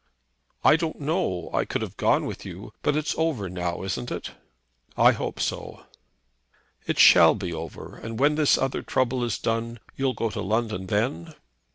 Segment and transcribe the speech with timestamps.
[0.63, 1.51] "I don't know.
[1.53, 2.73] I could have gone with you.
[2.81, 4.31] But it's over now, isn't it?"
[4.97, 5.83] "I hope so."
[6.87, 7.97] "It shall be over.
[7.97, 11.35] And when this other trouble is done, you'll go to London then?"